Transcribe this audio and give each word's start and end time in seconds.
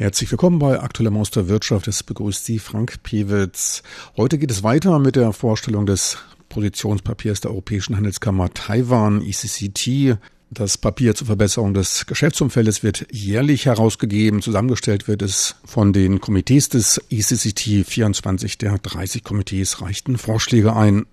Herzlich 0.00 0.30
willkommen 0.30 0.58
bei 0.58 0.80
Aktueller 0.80 1.10
Maus 1.10 1.30
der 1.30 1.48
Wirtschaft. 1.48 1.86
Es 1.86 2.02
begrüßt 2.02 2.46
Sie 2.46 2.58
Frank 2.58 3.02
Pewitz. 3.02 3.82
Heute 4.16 4.38
geht 4.38 4.50
es 4.50 4.62
weiter 4.62 4.98
mit 4.98 5.14
der 5.14 5.34
Vorstellung 5.34 5.84
des 5.84 6.16
Positionspapiers 6.48 7.42
der 7.42 7.50
Europäischen 7.50 7.98
Handelskammer 7.98 8.48
Taiwan, 8.54 9.20
ECCT. 9.20 10.16
Das 10.48 10.78
Papier 10.78 11.14
zur 11.14 11.26
Verbesserung 11.26 11.74
des 11.74 12.06
Geschäftsumfeldes 12.06 12.82
wird 12.82 13.08
jährlich 13.10 13.66
herausgegeben. 13.66 14.40
Zusammengestellt 14.40 15.06
wird 15.06 15.20
es 15.20 15.56
von 15.66 15.92
den 15.92 16.18
Komitees 16.22 16.70
des 16.70 16.98
ECCT. 17.10 17.86
24 17.86 18.56
der 18.56 18.78
30 18.78 19.22
Komitees 19.22 19.82
reichten 19.82 20.16
Vorschläge 20.16 20.74
ein. 20.74 21.04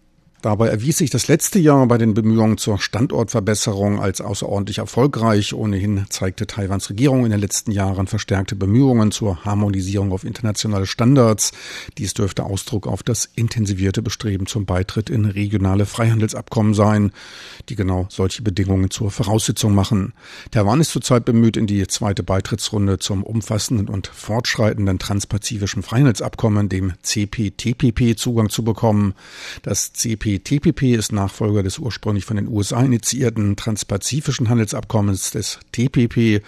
Dabei 0.43 0.67
erwies 0.67 0.99
sich 0.99 1.09
das 1.09 1.27
letzte 1.27 1.57
Jahr 1.57 1.87
bei 1.87 1.97
den 1.97 2.13
Bemühungen 2.13 2.59
zur 2.59 2.77
Standortverbesserung 2.77 3.99
als 3.99 4.21
außerordentlich 4.21 4.77
erfolgreich. 4.77 5.55
Ohnehin 5.55 6.05
zeigte 6.09 6.45
Taiwans 6.45 6.91
Regierung 6.91 7.25
in 7.25 7.31
den 7.31 7.39
letzten 7.39 7.71
Jahren 7.71 8.05
verstärkte 8.05 8.55
Bemühungen 8.55 9.11
zur 9.11 9.43
Harmonisierung 9.45 10.11
auf 10.11 10.23
internationale 10.23 10.85
Standards. 10.85 11.53
Dies 11.97 12.13
dürfte 12.13 12.43
Ausdruck 12.43 12.85
auf 12.85 13.01
das 13.01 13.27
intensivierte 13.33 14.03
Bestreben 14.03 14.45
zum 14.45 14.67
Beitritt 14.67 15.09
in 15.09 15.25
regionale 15.25 15.87
Freihandelsabkommen 15.87 16.75
sein, 16.75 17.13
die 17.69 17.75
genau 17.75 18.05
solche 18.09 18.43
Bedingungen 18.43 18.91
zur 18.91 19.09
Voraussetzung 19.09 19.73
machen. 19.73 20.13
Taiwan 20.51 20.81
ist 20.81 20.91
zurzeit 20.91 21.25
bemüht, 21.25 21.57
in 21.57 21.65
die 21.65 21.87
zweite 21.87 22.21
Beitrittsrunde 22.21 22.99
zum 22.99 23.23
umfassenden 23.23 23.89
und 23.89 24.05
fortschreitenden 24.05 24.99
transpazifischen 24.99 25.81
Freihandelsabkommen, 25.81 26.69
dem 26.69 26.93
CPTPP, 27.01 28.15
Zugang 28.15 28.49
zu 28.51 28.63
bekommen. 28.63 29.15
Das 29.63 29.93
CP 29.93 30.26
TPP 30.35 30.95
ist 30.95 31.11
Nachfolger 31.11 31.63
des 31.63 31.79
ursprünglich 31.79 32.25
von 32.25 32.35
den 32.35 32.47
USA 32.47 32.81
initiierten 32.81 33.55
transpazifischen 33.55 34.49
Handelsabkommens 34.49 35.31
des 35.31 35.59
TPP, 35.71 36.43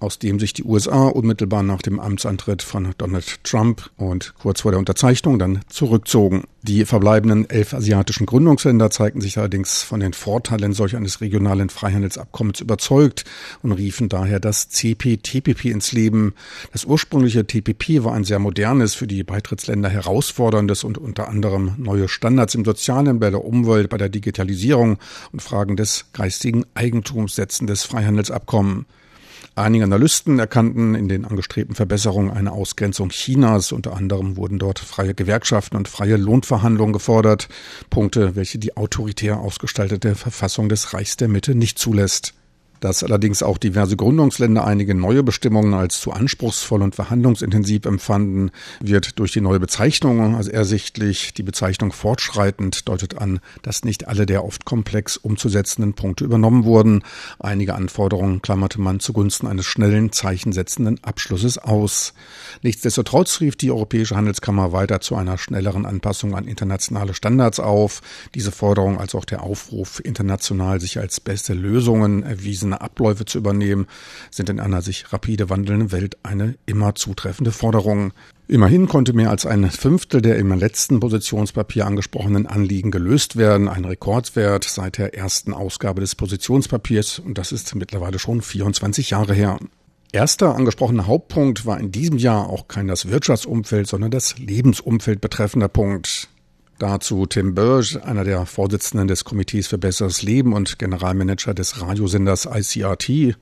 aus 0.00 0.18
dem 0.18 0.38
sich 0.40 0.52
die 0.52 0.64
USA 0.64 1.06
unmittelbar 1.06 1.62
nach 1.62 1.82
dem 1.82 2.00
Amtsantritt 2.00 2.62
von 2.62 2.94
Donald 2.98 3.42
Trump 3.44 3.90
und 3.96 4.34
kurz 4.38 4.62
vor 4.62 4.72
der 4.72 4.78
Unterzeichnung 4.78 5.38
dann 5.38 5.60
zurückzogen. 5.68 6.44
Die 6.62 6.84
verbleibenden 6.84 7.48
elf 7.48 7.72
asiatischen 7.72 8.26
Gründungsländer 8.26 8.90
zeigten 8.90 9.22
sich 9.22 9.38
allerdings 9.38 9.82
von 9.82 10.00
den 10.00 10.12
Vorteilen 10.12 10.74
solch 10.74 10.94
eines 10.94 11.22
regionalen 11.22 11.70
Freihandelsabkommens 11.70 12.60
überzeugt 12.60 13.24
und 13.62 13.72
riefen 13.72 14.10
daher 14.10 14.40
das 14.40 14.68
CPTPP 14.68 15.66
ins 15.66 15.92
Leben. 15.92 16.34
Das 16.72 16.84
ursprüngliche 16.84 17.46
TPP 17.46 18.04
war 18.04 18.12
ein 18.12 18.24
sehr 18.24 18.38
modernes, 18.38 18.94
für 18.94 19.06
die 19.06 19.22
Beitrittsländer 19.22 19.88
herausforderndes 19.88 20.84
und 20.84 20.98
unter 20.98 21.28
anderem 21.28 21.76
neue 21.78 22.08
Standards 22.08 22.54
im 22.54 22.66
sozialen, 22.66 23.19
bei 23.20 23.30
der 23.30 23.44
Umwelt, 23.44 23.88
bei 23.88 23.98
der 23.98 24.08
Digitalisierung 24.08 24.98
und 25.32 25.40
Fragen 25.40 25.76
des 25.76 26.06
geistigen 26.12 26.64
Eigentums 26.74 27.36
setzendes 27.36 27.84
Freihandelsabkommen. 27.84 28.86
Einige 29.56 29.84
Analysten 29.84 30.38
erkannten 30.38 30.94
in 30.94 31.08
den 31.08 31.24
angestrebten 31.24 31.74
Verbesserungen 31.74 32.30
eine 32.30 32.52
Ausgrenzung 32.52 33.10
Chinas. 33.10 33.72
Unter 33.72 33.96
anderem 33.96 34.36
wurden 34.36 34.58
dort 34.58 34.78
freie 34.78 35.14
Gewerkschaften 35.14 35.76
und 35.76 35.88
freie 35.88 36.16
Lohnverhandlungen 36.16 36.92
gefordert. 36.92 37.48
Punkte, 37.90 38.36
welche 38.36 38.58
die 38.58 38.76
autoritär 38.76 39.38
ausgestaltete 39.40 40.14
Verfassung 40.14 40.68
des 40.68 40.94
Reichs 40.94 41.16
der 41.16 41.28
Mitte 41.28 41.54
nicht 41.54 41.78
zulässt. 41.78 42.34
Dass 42.80 43.04
allerdings 43.04 43.42
auch 43.42 43.58
diverse 43.58 43.96
Gründungsländer 43.96 44.66
einige 44.66 44.94
neue 44.94 45.22
Bestimmungen 45.22 45.74
als 45.74 46.00
zu 46.00 46.12
anspruchsvoll 46.12 46.82
und 46.82 46.94
verhandlungsintensiv 46.94 47.84
empfanden, 47.84 48.50
wird 48.80 49.18
durch 49.18 49.32
die 49.32 49.42
neue 49.42 49.60
Bezeichnung 49.60 50.34
als 50.34 50.48
ersichtlich. 50.48 51.34
Die 51.34 51.42
Bezeichnung 51.42 51.92
fortschreitend 51.92 52.88
deutet 52.88 53.18
an, 53.18 53.40
dass 53.60 53.84
nicht 53.84 54.08
alle 54.08 54.24
der 54.24 54.44
oft 54.44 54.64
komplex 54.64 55.18
umzusetzenden 55.18 55.92
Punkte 55.92 56.24
übernommen 56.24 56.64
wurden. 56.64 57.02
Einige 57.38 57.74
Anforderungen 57.74 58.40
klammerte 58.40 58.80
man 58.80 58.98
zugunsten 58.98 59.46
eines 59.46 59.66
schnellen, 59.66 60.10
zeichensetzenden 60.10 61.04
Abschlusses 61.04 61.58
aus. 61.58 62.14
Nichtsdestotrotz 62.62 63.40
rief 63.40 63.56
die 63.56 63.70
Europäische 63.70 64.16
Handelskammer 64.16 64.72
weiter 64.72 65.02
zu 65.02 65.16
einer 65.16 65.36
schnelleren 65.36 65.84
Anpassung 65.84 66.34
an 66.34 66.46
internationale 66.46 67.12
Standards 67.12 67.60
auf. 67.60 68.00
Diese 68.34 68.52
Forderung 68.52 68.98
als 68.98 69.14
auch 69.14 69.26
der 69.26 69.42
Aufruf, 69.42 70.00
international 70.02 70.80
sich 70.80 70.98
als 70.98 71.20
beste 71.20 71.52
Lösungen 71.52 72.22
erwiesen 72.22 72.69
einzelne 72.70 72.80
Abläufe 72.80 73.24
zu 73.24 73.38
übernehmen, 73.38 73.86
sind 74.30 74.48
in 74.48 74.60
einer 74.60 74.82
sich 74.82 75.12
rapide 75.12 75.50
wandelnden 75.50 75.92
Welt 75.92 76.16
eine 76.22 76.56
immer 76.66 76.94
zutreffende 76.94 77.52
Forderung. 77.52 78.12
Immerhin 78.48 78.88
konnte 78.88 79.12
mehr 79.12 79.30
als 79.30 79.46
ein 79.46 79.70
Fünftel 79.70 80.22
der 80.22 80.36
im 80.36 80.52
letzten 80.52 81.00
Positionspapier 81.00 81.86
angesprochenen 81.86 82.46
Anliegen 82.46 82.90
gelöst 82.90 83.36
werden, 83.36 83.68
ein 83.68 83.84
Rekordwert 83.84 84.64
seit 84.64 84.98
der 84.98 85.14
ersten 85.14 85.52
Ausgabe 85.52 86.00
des 86.00 86.14
Positionspapiers, 86.14 87.20
und 87.20 87.38
das 87.38 87.52
ist 87.52 87.74
mittlerweile 87.74 88.18
schon 88.18 88.42
24 88.42 89.10
Jahre 89.10 89.34
her. 89.34 89.58
Erster 90.12 90.56
angesprochener 90.56 91.06
Hauptpunkt 91.06 91.66
war 91.66 91.78
in 91.78 91.92
diesem 91.92 92.18
Jahr 92.18 92.48
auch 92.48 92.66
kein 92.66 92.88
das 92.88 93.08
Wirtschaftsumfeld, 93.08 93.86
sondern 93.86 94.10
das 94.10 94.38
Lebensumfeld 94.38 95.20
betreffender 95.20 95.68
Punkt. 95.68 96.29
Dazu 96.80 97.26
Tim 97.26 97.54
Burge, 97.54 98.00
einer 98.04 98.24
der 98.24 98.46
Vorsitzenden 98.46 99.06
des 99.06 99.24
Komitees 99.24 99.66
für 99.66 99.76
besseres 99.76 100.22
Leben 100.22 100.54
und 100.54 100.78
Generalmanager 100.78 101.52
des 101.52 101.82
Radiosenders 101.82 102.46
ICRT, 102.50 103.36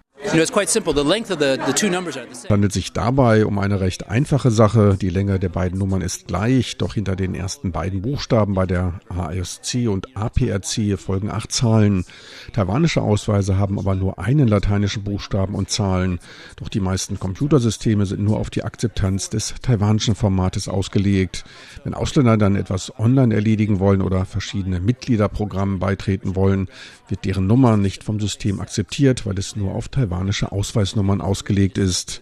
es 2.33 2.51
handelt 2.51 2.73
sich 2.73 2.93
dabei 2.93 3.47
um 3.47 3.59
eine 3.59 3.81
recht 3.81 4.09
einfache 4.09 4.51
Sache. 4.51 4.97
Die 5.01 5.11
Länge 5.11 5.39
der 5.39 5.49
beiden 5.49 5.79
Nummern 5.79 6.01
ist 6.01 6.27
gleich, 6.27 6.77
doch 6.77 6.95
hinter 6.95 7.15
den 7.15 7.35
ersten 7.35 7.71
beiden 7.71 8.03
Buchstaben 8.03 8.55
bei 8.55 8.67
der 8.67 9.01
ASC 9.09 9.89
und 9.89 10.17
APRC 10.17 10.99
folgen 10.99 11.31
acht 11.31 11.53
Zahlen. 11.53 12.05
Taiwanische 12.53 13.01
Ausweise 13.01 13.59
haben 13.59 13.79
aber 13.79 13.95
nur 13.95 14.19
einen 14.19 14.49
lateinischen 14.49 15.05
Buchstaben 15.05 15.55
und 15.55 15.71
Zahlen. 15.71 16.19
Doch 16.57 16.69
die 16.69 16.81
meisten 16.81 17.21
Computersysteme 17.21 18.05
sind 18.05 18.23
nur 18.23 18.39
auf 18.39 18.51
die 18.51 18.65
Akzeptanz 18.65 19.31
des 19.31 19.55
taiwanischen 19.63 20.17
Formates 20.17 20.69
ausgelegt. 20.69 21.45
Wenn 21.85 21.95
Ausländer 21.95 22.37
dann 22.37 22.57
etwas 22.57 22.93
online 22.99 23.35
erledigen 23.35 23.79
wollen 23.79 24.03
oder 24.03 24.25
verschiedene 24.25 24.81
Mitgliederprogrammen 24.81 25.79
beitreten 25.79 26.35
wollen, 26.35 26.69
wird 27.09 27.25
deren 27.25 27.47
Nummer 27.47 27.77
nicht 27.77 28.05
vom 28.05 28.21
System 28.21 28.61
akzeptiert, 28.61 29.25
weil 29.25 29.39
es 29.39 29.57
nur 29.57 29.75
auf 29.75 29.89
Taiwan 29.89 30.08
taiwanische 30.09 30.53
Ausweisnummern 30.53 31.21
ausgelegt 31.21 31.79
ist. 31.79 32.21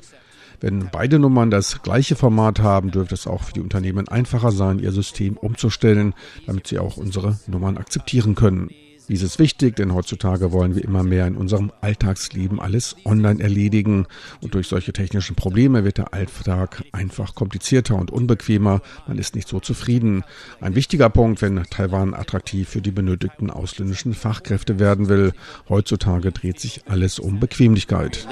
Wenn 0.60 0.88
beide 0.91 1.19
Nummern 1.19 1.50
das 1.50 1.82
gleiche 1.82 2.16
Format 2.16 2.60
haben, 2.60 2.91
dürfte 2.91 3.14
es 3.14 3.26
auch 3.26 3.42
für 3.42 3.52
die 3.52 3.60
Unternehmen 3.60 4.08
einfacher 4.08 4.52
sein, 4.52 4.78
ihr 4.78 4.92
System 4.92 5.36
umzustellen, 5.36 6.14
damit 6.46 6.66
sie 6.66 6.78
auch 6.78 6.96
unsere 6.96 7.38
Nummern 7.46 7.76
akzeptieren 7.76 8.34
können. 8.34 8.70
Dies 9.09 9.22
ist 9.22 9.39
wichtig, 9.39 9.77
denn 9.77 9.94
heutzutage 9.94 10.50
wollen 10.50 10.75
wir 10.75 10.83
immer 10.83 11.05
mehr 11.05 11.28
in 11.28 11.37
unserem 11.37 11.71
Alltagsleben 11.81 12.61
alles 12.61 12.97
online 13.05 13.41
erledigen 13.41 14.06
und 14.41 14.55
durch 14.55 14.67
solche 14.67 14.93
technischen 14.93 15.37
Probleme 15.37 15.84
wird 15.84 15.99
der 15.99 16.12
Alltag 16.12 16.83
einfach 16.91 17.37
komplizierter 17.37 17.94
und 17.94 18.11
unbequemer. 18.11 18.81
Man 19.06 19.19
ist 19.19 19.37
nicht 19.37 19.47
so 19.47 19.61
zufrieden. 19.61 20.25
Ein 20.61 20.75
wichtiger 20.75 21.09
Punkt, 21.09 21.41
wenn 21.41 21.62
Taiwan 21.71 22.15
attraktiv 22.15 22.69
für 22.69 22.83
die 22.83 22.91
benötigten 22.91 23.50
ausländischen 23.50 24.12
Fachkräfte 24.12 24.81
werden 24.81 25.09
will. 25.09 25.33
Heutzutage 25.69 26.33
dreht 26.33 26.59
sich 26.59 26.83
alles 26.88 27.21
um 27.21 27.38
Bequemlichkeit. 27.38 28.27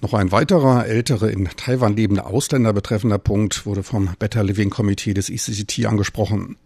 Noch 0.00 0.14
ein 0.14 0.32
weiterer 0.32 0.86
ältere 0.86 1.30
in 1.30 1.48
Taiwan 1.56 1.96
lebender 1.96 2.26
Ausländer 2.26 2.72
betreffender 2.72 3.18
Punkt 3.18 3.66
wurde 3.66 3.82
vom 3.82 4.10
Better 4.18 4.42
Living 4.42 4.70
Committee 4.70 5.12
des 5.12 5.28
ECCT 5.28 5.84
angesprochen. 5.86 6.56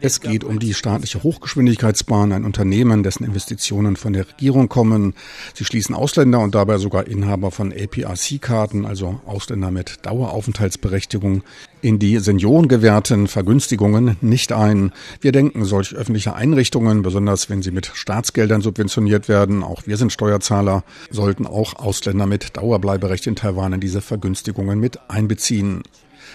Es 0.00 0.20
geht 0.22 0.44
um 0.44 0.58
die 0.58 0.72
staatliche 0.72 1.22
Hochgeschwindigkeitsbahn, 1.22 2.32
ein 2.32 2.46
Unternehmen, 2.46 3.02
dessen 3.02 3.24
Investitionen 3.24 3.96
von 3.96 4.14
der 4.14 4.26
Regierung 4.26 4.70
kommen. 4.70 5.12
Sie 5.52 5.66
schließen 5.66 5.94
Ausländer 5.94 6.40
und 6.40 6.54
dabei 6.54 6.78
sogar 6.78 7.06
Inhaber 7.06 7.50
von 7.50 7.70
APRC-Karten, 7.70 8.86
also 8.86 9.20
Ausländer 9.26 9.70
mit 9.70 10.06
Daueraufenthaltsberechtigung, 10.06 11.42
in 11.82 11.98
die 11.98 12.18
Senioren 12.18 12.68
gewährten 12.68 13.28
Vergünstigungen 13.28 14.16
nicht 14.22 14.52
ein. 14.52 14.92
Wir 15.20 15.32
denken, 15.32 15.66
solch 15.66 15.94
öffentliche 15.94 16.34
Einrichtungen, 16.34 17.02
besonders 17.02 17.50
wenn 17.50 17.60
sie 17.60 17.72
mit 17.72 17.90
Staatsgeldern 17.92 18.62
subventioniert 18.62 19.28
werden, 19.28 19.62
auch 19.62 19.82
wir 19.86 19.98
sind 19.98 20.14
Steuerzahler, 20.14 20.82
sollten 21.10 21.46
auch 21.46 21.74
Ausländer 21.74 22.24
mit 22.24 22.56
Dauerbleiberecht 22.56 23.26
in 23.26 23.36
Taiwan 23.36 23.74
in 23.74 23.80
diese 23.80 24.00
Vergünstigungen 24.00 24.80
mit 24.80 24.98
einbeziehen. 25.10 25.82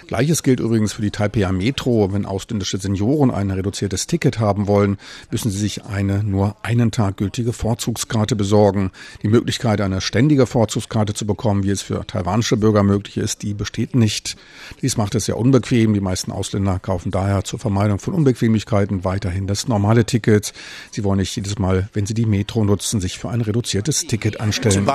Gleiches 0.08 0.42
gilt 0.42 0.62
übrigens 0.62 0.94
für 0.94 1.02
die 1.02 1.12
Taipei 1.12 1.52
Metro. 1.52 2.14
Wenn 2.14 2.26
ausländische 2.26 2.78
Senioren 2.78 3.30
ein 3.30 3.52
reduziertes 3.52 4.08
Ticket 4.08 4.40
haben 4.40 4.66
wollen, 4.66 4.98
müssen 5.32 5.52
sie 5.52 5.58
sich 5.58 5.84
eine 5.84 6.24
nur 6.24 6.56
einen 6.64 6.92
Tag 6.92 7.18
gültige 7.18 7.52
Vorzugskarte 7.52 8.38
besorgen. 8.38 8.92
Die 9.22 9.28
Möglichkeit, 9.28 9.82
eine 9.82 10.00
ständige 10.00 10.46
Vorzugskarte 10.46 11.14
zu 11.14 11.28
bekommen, 11.28 11.64
wie 11.64 11.72
es 11.72 11.82
für 11.82 12.08
taiwanische 12.08 12.56
Bürger 12.56 12.84
möglich 12.84 13.18
ist, 13.18 13.44
die 13.44 13.54
besteht 13.54 13.96
nicht. 13.96 14.38
Dies 14.82 14.96
macht 14.96 15.14
es 15.16 15.26
sehr 15.26 15.38
unbequem. 15.38 15.94
Die 15.94 16.00
meisten 16.00 16.32
Ausländer 16.32 16.80
kaufen 16.80 17.12
daher 17.12 17.44
zur 17.44 17.60
Vermeidung 17.60 18.00
von 18.00 18.14
Unbequemlichkeiten 18.14 19.04
weiterhin 19.04 19.46
das 19.46 19.68
normale 19.68 20.06
Ticket. 20.06 20.54
Sie 20.92 21.04
wollen 21.04 21.20
nicht 21.20 21.36
jedes 21.36 21.60
Mal, 21.60 21.90
wenn 21.92 22.06
sie 22.06 22.14
die 22.14 22.26
Metro 22.26 22.64
nutzen, 22.64 23.02
sich 23.02 23.20
für 23.20 23.30
ein 23.30 23.42
reduziertes 23.42 24.08
Ticket 24.08 24.40
anstellen. 24.40 24.88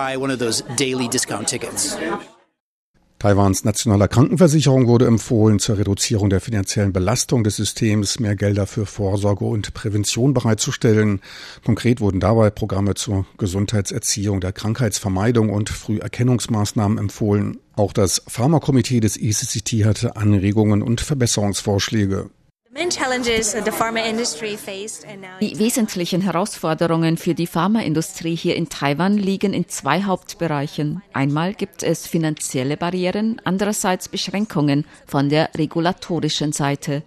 Taiwans 3.23 3.63
nationaler 3.63 4.09
Krankenversicherung 4.09 4.89
wurde 4.89 5.07
empfohlen, 5.07 5.61
zur 5.61 5.79
Reduzierung 5.79 6.29
der 6.29 6.41
finanziellen 6.41 6.93
Belastung 6.93 7.45
des 7.45 7.55
Systems 7.55 8.19
mehr 8.19 8.35
Gelder 8.35 8.67
für 8.67 8.85
Vorsorge 8.85 9.45
und 9.45 9.73
Prävention 9.75 10.35
bereitzustellen. 10.35 11.21
Konkret 11.65 12.01
wurden 12.01 12.19
dabei 12.19 12.51
Programme 12.51 12.95
zur 12.95 13.25
Gesundheitserziehung, 13.39 14.41
der 14.41 14.51
Krankheitsvermeidung 14.51 15.51
und 15.51 15.69
Früherkennungsmaßnahmen 15.69 16.99
empfohlen. 16.99 17.59
Auch 17.77 17.93
das 17.93 18.25
Pharmakomitee 18.27 18.99
des 18.99 19.17
ECCT 19.17 19.85
hatte 19.85 20.17
Anregungen 20.17 20.83
und 20.83 21.01
Verbesserungsvorschläge. 21.01 22.29
Die 25.41 25.59
wesentlichen 25.59 26.23
Herausforderungen 26.23 27.19
für 27.19 27.35
die 27.35 27.47
Pharmaindustrie 27.47 28.35
hier 28.35 28.57
in 28.57 28.71
Taiwan 28.71 29.19
liegen 29.19 29.53
in 29.53 29.69
zwei 29.69 30.05
Hauptbereichen. 30.05 31.03
Einmal 31.13 31.53
gibt 31.53 31.83
es 31.83 32.07
finanzielle 32.07 32.79
Barrieren, 32.79 33.43
andererseits 33.45 34.09
Beschränkungen 34.09 34.87
von 35.07 35.29
der 35.29 35.51
regulatorischen 35.55 36.53
Seite. 36.53 37.03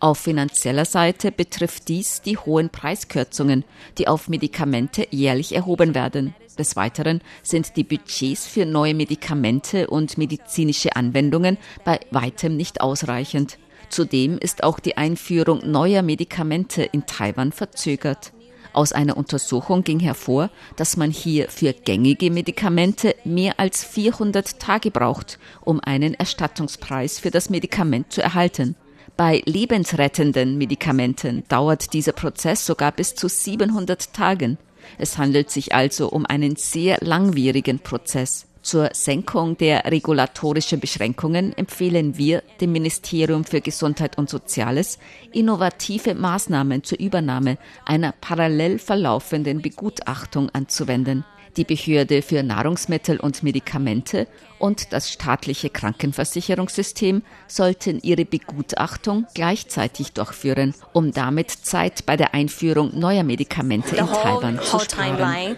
Auf 0.00 0.18
finanzieller 0.18 0.84
Seite 0.84 1.32
betrifft 1.32 1.88
dies 1.88 2.20
die 2.20 2.36
hohen 2.36 2.68
Preiskürzungen, 2.68 3.64
die 3.96 4.06
auf 4.06 4.28
Medikamente 4.28 5.06
jährlich 5.10 5.54
erhoben 5.54 5.94
werden. 5.94 6.34
Des 6.58 6.76
Weiteren 6.76 7.22
sind 7.42 7.76
die 7.76 7.84
Budgets 7.84 8.46
für 8.46 8.66
neue 8.66 8.92
Medikamente 8.92 9.86
und 9.86 10.18
medizinische 10.18 10.94
Anwendungen 10.94 11.56
bei 11.84 12.00
weitem 12.10 12.54
nicht 12.56 12.82
ausreichend. 12.82 13.56
Zudem 13.88 14.38
ist 14.38 14.64
auch 14.64 14.80
die 14.80 14.96
Einführung 14.96 15.70
neuer 15.70 16.02
Medikamente 16.02 16.82
in 16.82 17.06
Taiwan 17.06 17.52
verzögert. 17.52 18.32
Aus 18.72 18.92
einer 18.92 19.16
Untersuchung 19.16 19.84
ging 19.84 20.00
hervor, 20.00 20.50
dass 20.74 20.96
man 20.96 21.12
hier 21.12 21.48
für 21.48 21.72
gängige 21.72 22.30
Medikamente 22.32 23.14
mehr 23.24 23.60
als 23.60 23.84
400 23.84 24.58
Tage 24.58 24.90
braucht, 24.90 25.38
um 25.60 25.78
einen 25.78 26.14
Erstattungspreis 26.14 27.20
für 27.20 27.30
das 27.30 27.50
Medikament 27.50 28.12
zu 28.12 28.20
erhalten. 28.20 28.74
Bei 29.16 29.42
lebensrettenden 29.46 30.58
Medikamenten 30.58 31.44
dauert 31.48 31.92
dieser 31.92 32.12
Prozess 32.12 32.66
sogar 32.66 32.90
bis 32.90 33.14
zu 33.14 33.28
700 33.28 34.12
Tagen. 34.12 34.58
Es 34.98 35.18
handelt 35.18 35.50
sich 35.50 35.72
also 35.72 36.08
um 36.08 36.26
einen 36.26 36.56
sehr 36.56 36.98
langwierigen 37.00 37.78
Prozess. 37.78 38.46
Zur 38.64 38.88
Senkung 38.94 39.58
der 39.58 39.84
regulatorischen 39.84 40.80
Beschränkungen 40.80 41.52
empfehlen 41.52 42.16
wir 42.16 42.42
dem 42.62 42.72
Ministerium 42.72 43.44
für 43.44 43.60
Gesundheit 43.60 44.16
und 44.16 44.30
Soziales, 44.30 44.98
innovative 45.32 46.14
Maßnahmen 46.14 46.82
zur 46.82 46.98
Übernahme 46.98 47.58
einer 47.84 48.12
parallel 48.12 48.78
verlaufenden 48.78 49.60
Begutachtung 49.60 50.48
anzuwenden 50.54 51.26
die 51.56 51.64
Behörde 51.64 52.22
für 52.22 52.42
Nahrungsmittel 52.42 53.18
und 53.20 53.42
Medikamente 53.42 54.26
und 54.58 54.92
das 54.92 55.12
staatliche 55.12 55.70
Krankenversicherungssystem 55.70 57.22
sollten 57.48 58.00
ihre 58.00 58.24
Begutachtung 58.24 59.26
gleichzeitig 59.34 60.12
durchführen, 60.12 60.74
um 60.92 61.12
damit 61.12 61.50
Zeit 61.50 62.06
bei 62.06 62.16
der 62.16 62.34
Einführung 62.34 62.98
neuer 62.98 63.24
Medikamente 63.24 63.96
in 63.96 64.06
Taiwan 64.06 64.58
zu 64.60 64.78
sparen. 64.80 65.56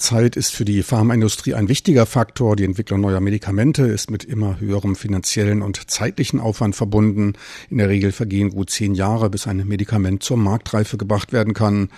Zeit 0.00 0.34
ist 0.34 0.54
für 0.54 0.64
die 0.64 0.82
Pharmaindustrie 0.82 1.54
ein 1.54 1.68
wichtiger 1.68 2.06
Faktor. 2.06 2.56
Die 2.56 2.64
Entwicklung 2.64 3.00
neuer 3.00 3.20
Medikamente 3.20 3.82
ist 3.84 4.10
mit 4.10 4.24
immer 4.24 4.58
höherem 4.58 4.96
finanziellen 4.96 5.62
und 5.62 5.90
zeitlichen 5.90 6.40
Aufwand 6.40 6.74
verbunden. 6.74 7.34
In 7.68 7.78
der 7.78 7.88
Regel 7.88 8.10
vergehen 8.10 8.50
gut 8.50 8.70
zehn 8.70 8.94
Jahre, 8.94 9.30
bis 9.30 9.46
ein 9.46 9.68
Medikament 9.68 10.22
zur 10.22 10.38
Marktreife 10.38 10.96
gebracht 10.96 11.32
werden 11.32 11.54
kann. 11.54 11.90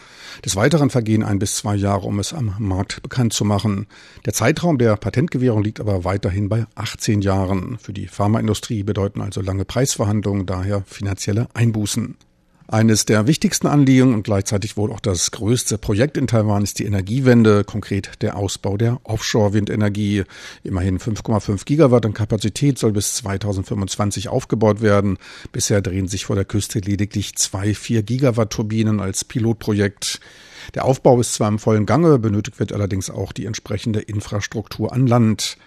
Des 0.45 0.57
Weiteren 0.57 0.91
vergehen 0.91 1.23
ein 1.23 1.39
bis 1.39 1.57
zwei 1.57 1.77
Jahre, 1.77 2.07
um 2.07 2.19
es 2.19 2.35
am 2.35 2.55
Markt 2.59 3.03
bekannt 3.03 3.33
zu 3.33 3.45
machen. 3.45 3.87
Der 4.27 4.33
Zeitraum 4.33 4.79
der 4.79 4.97
Patentgewährung 4.97 5.63
liegt 5.63 5.81
aber 5.81 6.05
weiterhin 6.05 6.49
bei 6.49 6.67
18 6.75 7.23
Jahren. 7.23 7.79
Für 7.79 7.93
die 7.93 8.09
Pharmaindustrie 8.09 8.83
bedeuten 8.83 9.21
also 9.21 9.41
lange 9.41 9.65
Preisverhandlungen 9.65 10.45
daher 10.45 10.83
finanzielle 10.87 11.49
Einbußen. 11.55 12.17
Eines 12.73 13.05
der 13.05 13.27
wichtigsten 13.27 13.67
Anliegen 13.67 14.15
und 14.15 14.23
gleichzeitig 14.23 14.79
wohl 14.79 14.91
auch 14.93 15.01
das 15.01 15.31
größte 15.31 15.77
Projekt 15.77 16.17
in 16.17 16.27
Taiwan 16.27 16.63
ist 16.63 16.79
die 16.79 16.87
Energiewende, 16.87 17.65
konkret 17.65 18.23
der 18.23 18.35
Ausbau 18.35 18.79
der 18.79 18.99
Offshore-Windenergie. 19.05 20.25
Immerhin 20.65 20.99
5,5 20.99 21.67
Gigawatt 21.67 22.07
an 22.07 22.15
Kapazität 22.15 22.79
soll 22.79 22.93
bis 22.93 23.17
2025 23.17 24.31
aufgebaut 24.31 24.81
werden. 24.81 25.19
Bisher 25.53 25.83
drehen 25.83 26.09
sich 26.09 26.25
vor 26.25 26.35
der 26.35 26.47
Küste 26.47 26.79
lediglich 26.79 27.37
zwei 27.37 27.75
4 27.75 28.05
Gigawatt 28.05 28.49
Turbinen 28.49 29.01
als 29.01 29.23
Pilotprojekt. 29.27 30.19
Der 30.75 30.87
Aufbau 30.87 31.21
ist 31.21 31.35
zwar 31.35 31.49
im 31.49 31.59
vollen 31.59 31.85
Gange, 31.85 32.19
benötigt 32.19 32.59
wird 32.59 32.73
allerdings 32.73 33.11
auch 33.11 33.33
die 33.33 33.45
entsprechende 33.45 34.01
Infrastruktur 34.01 34.95
an 34.95 35.07
Land. 35.07 35.59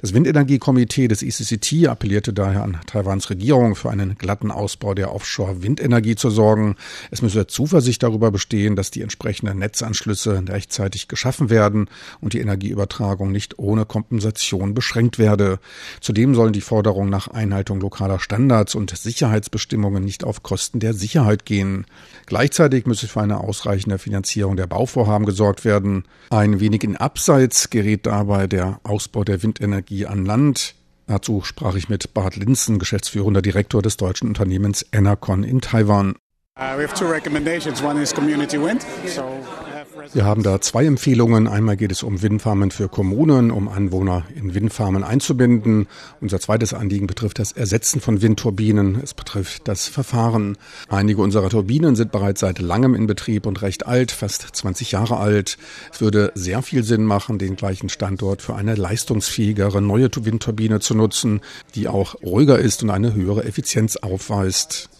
Das 0.00 0.14
Windenergiekomitee 0.14 1.08
des 1.08 1.22
ICCT 1.22 1.88
appellierte 1.88 2.32
daher 2.32 2.62
an 2.62 2.78
Taiwans 2.86 3.28
Regierung, 3.30 3.74
für 3.74 3.90
einen 3.90 4.16
glatten 4.16 4.50
Ausbau 4.50 4.94
der 4.94 5.14
Offshore-Windenergie 5.14 6.16
zu 6.16 6.30
sorgen. 6.30 6.76
Es 7.10 7.22
müsse 7.22 7.46
Zuversicht 7.46 8.02
darüber 8.02 8.30
bestehen, 8.30 8.76
dass 8.76 8.90
die 8.90 9.02
entsprechenden 9.02 9.58
Netzanschlüsse 9.58 10.42
rechtzeitig 10.48 11.08
geschaffen 11.08 11.50
werden 11.50 11.88
und 12.20 12.32
die 12.32 12.40
Energieübertragung 12.40 13.30
nicht 13.30 13.58
ohne 13.58 13.84
Kompensation 13.84 14.74
beschränkt 14.74 15.18
werde. 15.18 15.58
Zudem 16.00 16.34
sollen 16.34 16.52
die 16.52 16.60
Forderungen 16.60 17.10
nach 17.10 17.28
Einhaltung 17.28 17.80
lokaler 17.80 18.20
Standards 18.20 18.74
und 18.74 18.96
Sicherheitsbestimmungen 18.96 20.04
nicht 20.04 20.24
auf 20.24 20.42
Kosten 20.42 20.80
der 20.80 20.94
Sicherheit 20.94 21.44
gehen. 21.44 21.86
Gleichzeitig 22.26 22.86
müsse 22.86 23.08
für 23.08 23.20
eine 23.20 23.40
ausreichende 23.40 23.98
Finanzierung 23.98 24.56
der 24.56 24.66
Bauvorhaben 24.66 25.26
gesorgt 25.26 25.64
werden. 25.64 26.04
Ein 26.30 26.60
wenig 26.60 26.84
in 26.84 26.96
Abseits 26.96 27.70
gerät 27.70 28.06
dabei 28.06 28.46
der 28.46 28.80
Ausbau 28.82 29.24
der 29.24 29.42
Windenergie 29.42 29.69
Energie 29.70 30.06
an 30.06 30.26
Land. 30.26 30.74
Dazu 31.06 31.42
sprach 31.42 31.74
ich 31.76 31.88
mit 31.88 32.12
Bart 32.12 32.36
Linzen, 32.36 32.78
geschäftsführender 32.78 33.42
Direktor 33.42 33.82
des 33.82 33.96
deutschen 33.96 34.28
Unternehmens 34.28 34.84
Enercon 34.92 35.44
in 35.44 35.60
Taiwan. 35.60 36.16
Uh, 36.58 36.76
recommendations. 37.06 37.82
One 37.82 38.02
is 38.02 38.12
community 38.12 38.58
wind. 38.58 38.84
Wir 40.12 40.24
haben 40.24 40.42
da 40.42 40.60
zwei 40.60 40.86
Empfehlungen. 40.86 41.46
Einmal 41.46 41.76
geht 41.76 41.92
es 41.92 42.02
um 42.02 42.22
Windfarmen 42.22 42.70
für 42.70 42.88
Kommunen, 42.88 43.50
um 43.50 43.68
Anwohner 43.68 44.24
in 44.34 44.54
Windfarmen 44.54 45.04
einzubinden. 45.04 45.86
Unser 46.20 46.40
zweites 46.40 46.74
Anliegen 46.74 47.06
betrifft 47.06 47.38
das 47.38 47.52
Ersetzen 47.52 48.00
von 48.00 48.22
Windturbinen. 48.22 49.00
Es 49.02 49.14
betrifft 49.14 49.68
das 49.68 49.88
Verfahren. 49.88 50.56
Einige 50.88 51.22
unserer 51.22 51.48
Turbinen 51.48 51.96
sind 51.96 52.12
bereits 52.12 52.40
seit 52.40 52.58
langem 52.58 52.94
in 52.94 53.06
Betrieb 53.06 53.46
und 53.46 53.62
recht 53.62 53.86
alt, 53.86 54.10
fast 54.10 54.42
20 54.42 54.92
Jahre 54.92 55.18
alt. 55.18 55.58
Es 55.92 56.00
würde 56.00 56.32
sehr 56.34 56.62
viel 56.62 56.82
Sinn 56.84 57.04
machen, 57.04 57.38
den 57.38 57.56
gleichen 57.56 57.88
Standort 57.88 58.42
für 58.42 58.54
eine 58.54 58.74
leistungsfähigere 58.74 59.80
neue 59.80 60.10
Windturbine 60.12 60.80
zu 60.80 60.94
nutzen, 60.94 61.40
die 61.74 61.88
auch 61.88 62.20
ruhiger 62.22 62.58
ist 62.58 62.82
und 62.82 62.90
eine 62.90 63.14
höhere 63.14 63.44
Effizienz 63.44 63.96
aufweist. 63.96 64.90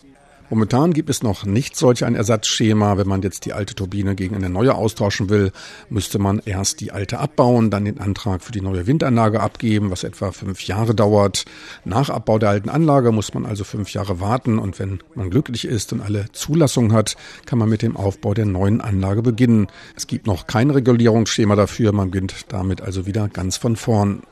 Momentan 0.50 0.92
gibt 0.92 1.09
es 1.11 1.23
noch 1.23 1.45
nicht 1.45 1.76
solch 1.76 2.04
ein 2.04 2.16
Ersatzschema. 2.16 2.99
Wenn 2.99 3.07
man 3.07 3.23
jetzt 3.23 3.45
die 3.45 3.52
alte 3.52 3.76
Turbine 3.76 4.16
gegen 4.16 4.35
eine 4.35 4.50
neue 4.50 4.75
austauschen 4.75 5.28
will, 5.30 5.52
müsste 5.88 6.19
man 6.19 6.42
erst 6.45 6.80
die 6.80 6.90
alte 6.90 7.21
abbauen, 7.21 7.71
dann 7.71 7.85
den 7.85 8.00
Antrag 8.00 8.42
für 8.42 8.50
die 8.50 8.61
neue 8.61 8.88
Windanlage 8.88 9.40
abgeben, 9.40 9.92
was 9.92 10.02
etwa 10.02 10.33
fünf 10.33 10.66
Jahre 10.66 10.92
dauert. 10.92 11.45
Nach 11.85 12.11
Abbau 12.11 12.40
der 12.40 12.49
alten 12.49 12.69
Anlage 12.69 13.12
muss 13.12 13.33
man 13.33 13.47
also 13.47 13.62
fünf 13.62 13.92
Jahre 13.92 14.19
warten 14.19 14.59
und 14.59 14.80
wenn 14.80 14.99
man 15.14 15.30
glücklich 15.30 15.64
ist 15.64 15.92
und 15.92 16.00
alle 16.00 16.26
Zulassungen 16.33 16.92
hat, 16.92 17.14
kann 17.47 17.61
man 17.61 17.69
mit 17.69 17.83
dem 17.83 17.97
Aufbau 17.97 18.35
der 18.35 18.47
neuen 18.47 18.80
Anlage 18.80 19.23
beginnen. 19.23 19.69
Es 19.97 20.09
gibt 20.09 20.26
noch 20.26 20.49
kein 20.49 20.71
Regulierungsschema 20.71 21.54
dafür, 21.54 21.92
man 21.92 22.11
beginnt 22.11 22.35
damit 22.49 22.80
also 22.80 23.07
wieder 23.07 23.28
ganz 23.28 23.57
von 23.57 23.76
vorn. 23.76 24.25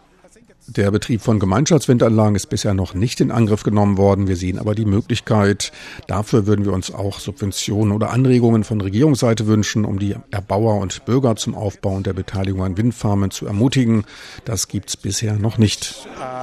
Der 0.71 0.91
Betrieb 0.91 1.23
von 1.23 1.39
Gemeinschaftswindanlagen 1.39 2.35
ist 2.37 2.51
bisher 2.51 2.75
noch 2.75 2.93
nicht 2.93 3.23
in 3.23 3.31
Angriff 3.31 3.63
genommen 3.63 3.97
worden. 3.97 4.29
Wir 4.29 4.37
sehen 4.37 4.59
aber 4.59 4.75
die 4.75 4.85
Möglichkeit. 4.85 5.73
Dafür 6.09 6.47
würden 6.47 6.67
wir 6.67 6.75
uns 6.75 6.91
auch 6.93 7.21
Subventionen 7.21 7.91
oder 7.91 8.11
Anregungen 8.11 8.65
von 8.65 8.79
Regierungsseite 8.83 9.47
wünschen, 9.47 9.87
um 9.87 9.99
die 9.99 10.15
Erbauer 10.31 10.79
und 10.83 11.07
Bürger 11.07 11.37
zum 11.37 11.55
Aufbau 11.55 11.97
und 11.97 12.07
der 12.07 12.13
Beteiligung 12.13 12.63
an 12.63 12.77
Windfarmen 12.77 13.31
zu 13.31 13.47
ermutigen. 13.47 14.05
Das 14.45 14.69
gibt 14.69 14.91
es 14.91 14.99
bisher 14.99 15.39
noch 15.39 15.57
nicht. 15.57 16.07
Uh, 16.19 16.43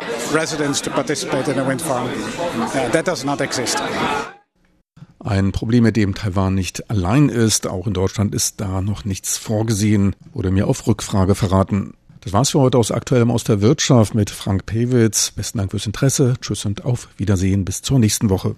Ein 5.19 5.51
Problem, 5.51 5.83
mit 5.83 5.97
dem 5.97 6.15
Taiwan 6.15 6.55
nicht 6.55 6.89
allein 6.89 7.29
ist. 7.29 7.67
Auch 7.67 7.85
in 7.85 7.93
Deutschland 7.93 8.33
ist 8.33 8.59
da 8.59 8.81
noch 8.81 9.05
nichts 9.05 9.37
vorgesehen, 9.37 10.15
wurde 10.33 10.49
mir 10.49 10.67
auf 10.67 10.87
Rückfrage 10.87 11.35
verraten. 11.35 11.93
Das 12.25 12.33
war's 12.33 12.49
für 12.49 12.59
heute 12.59 12.79
aus 12.79 12.91
Aktuellem 12.91 13.29
aus 13.29 13.43
der 13.43 13.61
Wirtschaft 13.61 14.15
mit 14.15 14.31
Frank 14.31 14.65
Pewitz. 14.65 15.29
Besten 15.29 15.59
Dank 15.59 15.69
fürs 15.69 15.85
Interesse. 15.85 16.33
Tschüss 16.41 16.65
und 16.65 16.83
auf 16.83 17.07
Wiedersehen. 17.17 17.65
Bis 17.65 17.83
zur 17.83 17.99
nächsten 17.99 18.31
Woche. 18.31 18.55